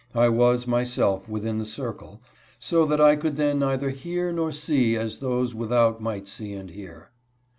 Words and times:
I 0.15 0.29
was, 0.29 0.65
myself, 0.65 1.29
within 1.29 1.59
the 1.59 1.65
circle, 1.67 2.23
so 2.57 2.87
that 2.87 2.99
I 2.99 3.15
could 3.15 3.35
then 3.37 3.59
nei 3.59 3.77
ther 3.77 3.89
hear 3.89 4.31
nor 4.33 4.51
see 4.51 4.95
as 4.95 5.19
those 5.19 5.53
without 5.53 6.01
might 6.01 6.27
see 6.27 6.53
and 6.53 6.71
hear. 6.71 7.11